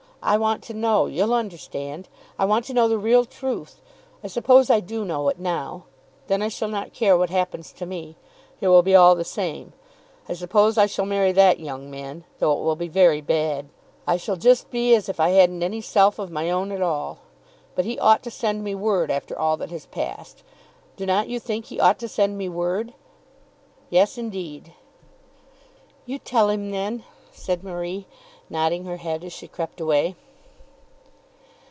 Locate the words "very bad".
12.87-13.69